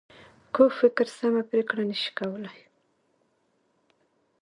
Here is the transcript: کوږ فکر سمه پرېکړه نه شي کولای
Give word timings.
کوږ 0.55 0.71
فکر 0.81 1.05
سمه 1.17 1.41
پرېکړه 1.49 1.83
نه 1.91 1.95
شي 2.01 2.11
کولای 2.19 2.61